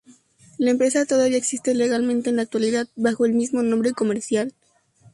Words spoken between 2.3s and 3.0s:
en la actualidad